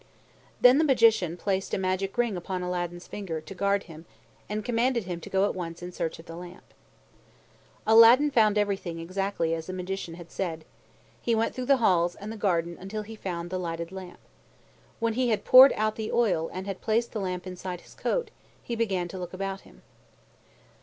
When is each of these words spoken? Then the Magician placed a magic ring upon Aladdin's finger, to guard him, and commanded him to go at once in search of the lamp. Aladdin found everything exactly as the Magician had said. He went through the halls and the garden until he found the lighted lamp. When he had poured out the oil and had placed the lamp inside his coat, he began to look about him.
Then 0.59 0.79
the 0.79 0.83
Magician 0.83 1.37
placed 1.37 1.75
a 1.75 1.77
magic 1.77 2.17
ring 2.17 2.35
upon 2.35 2.63
Aladdin's 2.63 3.05
finger, 3.05 3.39
to 3.41 3.53
guard 3.53 3.83
him, 3.83 4.07
and 4.49 4.65
commanded 4.65 5.03
him 5.03 5.21
to 5.21 5.29
go 5.29 5.45
at 5.45 5.53
once 5.53 5.83
in 5.83 5.91
search 5.91 6.17
of 6.17 6.25
the 6.25 6.35
lamp. 6.35 6.73
Aladdin 7.85 8.31
found 8.31 8.57
everything 8.57 8.97
exactly 8.97 9.53
as 9.53 9.67
the 9.67 9.73
Magician 9.73 10.15
had 10.15 10.31
said. 10.31 10.65
He 11.21 11.35
went 11.35 11.53
through 11.53 11.67
the 11.67 11.77
halls 11.77 12.15
and 12.15 12.31
the 12.31 12.35
garden 12.35 12.77
until 12.79 13.03
he 13.03 13.15
found 13.15 13.51
the 13.51 13.59
lighted 13.59 13.91
lamp. 13.91 14.21
When 14.99 15.13
he 15.13 15.29
had 15.29 15.45
poured 15.45 15.71
out 15.73 15.97
the 15.97 16.11
oil 16.11 16.49
and 16.51 16.65
had 16.65 16.81
placed 16.81 17.11
the 17.11 17.21
lamp 17.21 17.45
inside 17.45 17.81
his 17.81 17.93
coat, 17.93 18.31
he 18.63 18.75
began 18.75 19.07
to 19.09 19.19
look 19.19 19.33
about 19.33 19.61
him. 19.61 19.83